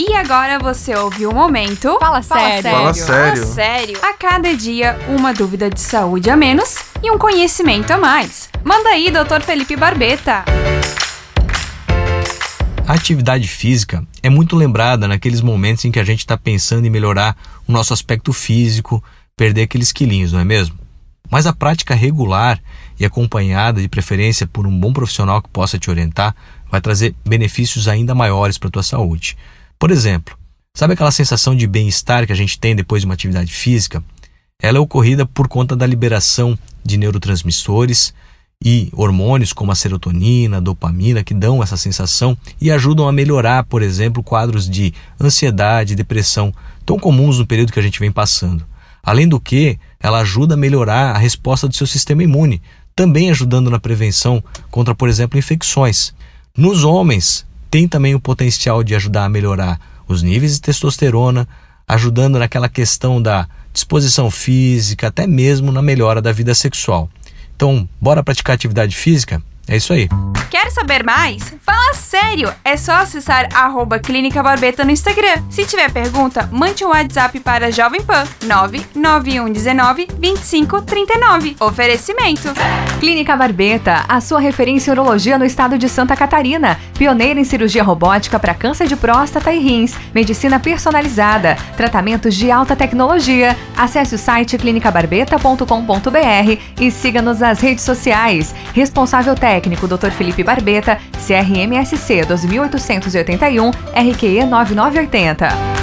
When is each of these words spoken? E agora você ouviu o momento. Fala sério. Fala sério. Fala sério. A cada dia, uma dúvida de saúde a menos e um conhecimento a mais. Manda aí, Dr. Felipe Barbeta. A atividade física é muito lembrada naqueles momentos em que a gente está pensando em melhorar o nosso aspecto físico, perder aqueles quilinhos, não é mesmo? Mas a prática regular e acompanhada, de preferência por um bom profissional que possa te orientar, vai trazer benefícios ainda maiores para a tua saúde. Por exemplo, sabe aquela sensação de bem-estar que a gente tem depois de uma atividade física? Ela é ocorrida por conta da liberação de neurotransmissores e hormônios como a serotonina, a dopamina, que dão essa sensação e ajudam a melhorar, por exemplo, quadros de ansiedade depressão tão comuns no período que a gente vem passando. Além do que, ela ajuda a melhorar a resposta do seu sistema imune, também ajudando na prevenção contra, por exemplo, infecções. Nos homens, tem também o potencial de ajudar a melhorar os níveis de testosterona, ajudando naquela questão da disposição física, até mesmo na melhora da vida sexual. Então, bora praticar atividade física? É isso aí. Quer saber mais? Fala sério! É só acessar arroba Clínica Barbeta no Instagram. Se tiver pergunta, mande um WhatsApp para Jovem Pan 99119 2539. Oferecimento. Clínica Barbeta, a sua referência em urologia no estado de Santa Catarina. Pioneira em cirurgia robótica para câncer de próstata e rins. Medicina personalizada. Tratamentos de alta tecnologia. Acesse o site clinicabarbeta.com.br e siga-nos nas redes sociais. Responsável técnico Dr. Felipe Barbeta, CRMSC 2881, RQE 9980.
E 0.00 0.14
agora 0.14 0.60
você 0.60 0.94
ouviu 0.94 1.30
o 1.30 1.34
momento. 1.34 1.98
Fala 1.98 2.22
sério. 2.22 2.70
Fala 2.70 2.94
sério. 2.94 3.42
Fala 3.42 3.54
sério. 3.54 3.98
A 4.00 4.12
cada 4.12 4.54
dia, 4.54 4.96
uma 5.08 5.34
dúvida 5.34 5.68
de 5.68 5.80
saúde 5.80 6.30
a 6.30 6.36
menos 6.36 6.76
e 7.02 7.10
um 7.10 7.18
conhecimento 7.18 7.90
a 7.90 7.98
mais. 7.98 8.48
Manda 8.62 8.90
aí, 8.90 9.10
Dr. 9.10 9.42
Felipe 9.42 9.74
Barbeta. 9.74 10.44
A 12.86 12.92
atividade 12.92 13.48
física 13.48 14.06
é 14.22 14.30
muito 14.30 14.54
lembrada 14.54 15.08
naqueles 15.08 15.40
momentos 15.40 15.84
em 15.84 15.90
que 15.90 15.98
a 15.98 16.04
gente 16.04 16.20
está 16.20 16.38
pensando 16.38 16.86
em 16.86 16.90
melhorar 16.90 17.36
o 17.66 17.72
nosso 17.72 17.92
aspecto 17.92 18.32
físico, 18.32 19.02
perder 19.36 19.62
aqueles 19.62 19.90
quilinhos, 19.90 20.32
não 20.32 20.38
é 20.38 20.44
mesmo? 20.44 20.78
Mas 21.28 21.44
a 21.44 21.52
prática 21.52 21.96
regular 21.96 22.60
e 23.00 23.04
acompanhada, 23.04 23.80
de 23.80 23.88
preferência 23.88 24.46
por 24.46 24.64
um 24.64 24.78
bom 24.78 24.92
profissional 24.92 25.42
que 25.42 25.48
possa 25.48 25.76
te 25.76 25.90
orientar, 25.90 26.36
vai 26.70 26.80
trazer 26.80 27.16
benefícios 27.26 27.88
ainda 27.88 28.14
maiores 28.14 28.58
para 28.58 28.68
a 28.68 28.72
tua 28.72 28.82
saúde. 28.84 29.36
Por 29.78 29.92
exemplo, 29.92 30.36
sabe 30.74 30.94
aquela 30.94 31.12
sensação 31.12 31.54
de 31.54 31.64
bem-estar 31.66 32.26
que 32.26 32.32
a 32.32 32.36
gente 32.36 32.58
tem 32.58 32.74
depois 32.74 33.02
de 33.02 33.06
uma 33.06 33.14
atividade 33.14 33.52
física? 33.52 34.02
Ela 34.60 34.78
é 34.78 34.80
ocorrida 34.80 35.24
por 35.24 35.46
conta 35.46 35.76
da 35.76 35.86
liberação 35.86 36.58
de 36.84 36.96
neurotransmissores 36.96 38.12
e 38.64 38.88
hormônios 38.92 39.52
como 39.52 39.70
a 39.70 39.76
serotonina, 39.76 40.56
a 40.56 40.60
dopamina, 40.60 41.22
que 41.22 41.32
dão 41.32 41.62
essa 41.62 41.76
sensação 41.76 42.36
e 42.60 42.72
ajudam 42.72 43.06
a 43.06 43.12
melhorar, 43.12 43.62
por 43.66 43.80
exemplo, 43.80 44.20
quadros 44.20 44.68
de 44.68 44.92
ansiedade 45.20 45.94
depressão 45.94 46.52
tão 46.84 46.98
comuns 46.98 47.38
no 47.38 47.46
período 47.46 47.72
que 47.72 47.78
a 47.78 47.82
gente 47.82 48.00
vem 48.00 48.10
passando. 48.10 48.66
Além 49.00 49.28
do 49.28 49.38
que, 49.38 49.78
ela 50.00 50.18
ajuda 50.18 50.54
a 50.54 50.56
melhorar 50.56 51.14
a 51.14 51.18
resposta 51.18 51.68
do 51.68 51.76
seu 51.76 51.86
sistema 51.86 52.24
imune, 52.24 52.60
também 52.96 53.30
ajudando 53.30 53.70
na 53.70 53.78
prevenção 53.78 54.42
contra, 54.72 54.92
por 54.92 55.08
exemplo, 55.08 55.38
infecções. 55.38 56.12
Nos 56.56 56.82
homens, 56.82 57.46
tem 57.70 57.86
também 57.88 58.14
o 58.14 58.20
potencial 58.20 58.82
de 58.82 58.94
ajudar 58.94 59.24
a 59.24 59.28
melhorar 59.28 59.80
os 60.06 60.22
níveis 60.22 60.54
de 60.54 60.60
testosterona, 60.60 61.46
ajudando 61.86 62.38
naquela 62.38 62.68
questão 62.68 63.20
da 63.20 63.46
disposição 63.72 64.30
física, 64.30 65.08
até 65.08 65.26
mesmo 65.26 65.70
na 65.70 65.82
melhora 65.82 66.20
da 66.20 66.32
vida 66.32 66.54
sexual. 66.54 67.08
Então, 67.54 67.88
bora 68.00 68.22
praticar 68.22 68.54
atividade 68.54 68.96
física? 68.96 69.42
É 69.66 69.76
isso 69.76 69.92
aí. 69.92 70.08
Quer 70.68 70.74
saber 70.74 71.02
mais? 71.02 71.54
Fala 71.64 71.94
sério! 71.94 72.52
É 72.62 72.76
só 72.76 72.96
acessar 72.96 73.48
arroba 73.54 73.98
Clínica 73.98 74.42
Barbeta 74.42 74.84
no 74.84 74.90
Instagram. 74.90 75.42
Se 75.48 75.64
tiver 75.64 75.90
pergunta, 75.90 76.46
mande 76.52 76.84
um 76.84 76.88
WhatsApp 76.88 77.40
para 77.40 77.72
Jovem 77.72 78.02
Pan 78.02 78.24
99119 78.42 80.08
2539. 80.18 81.56
Oferecimento. 81.58 82.52
Clínica 83.00 83.34
Barbeta, 83.34 84.04
a 84.06 84.20
sua 84.20 84.40
referência 84.40 84.90
em 84.90 84.92
urologia 84.92 85.38
no 85.38 85.44
estado 85.46 85.78
de 85.78 85.88
Santa 85.88 86.14
Catarina. 86.14 86.78
Pioneira 86.98 87.40
em 87.40 87.44
cirurgia 87.44 87.82
robótica 87.82 88.38
para 88.38 88.52
câncer 88.52 88.88
de 88.88 88.96
próstata 88.96 89.50
e 89.50 89.60
rins. 89.60 89.94
Medicina 90.14 90.60
personalizada. 90.60 91.56
Tratamentos 91.78 92.34
de 92.34 92.50
alta 92.50 92.76
tecnologia. 92.76 93.56
Acesse 93.74 94.16
o 94.16 94.18
site 94.18 94.58
clinicabarbeta.com.br 94.58 96.60
e 96.78 96.90
siga-nos 96.90 97.38
nas 97.38 97.60
redes 97.60 97.84
sociais. 97.84 98.54
Responsável 98.74 99.34
técnico 99.34 99.88
Dr. 99.88 100.10
Felipe 100.10 100.44
Barbeta, 100.58 100.98
CRMSC 101.24 102.26
2881, 102.26 103.72
RQE 103.94 104.46
9980. 104.46 105.77